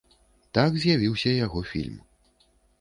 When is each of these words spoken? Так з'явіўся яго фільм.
Так 0.57 0.79
з'явіўся 0.85 1.35
яго 1.45 1.63
фільм. 1.75 2.03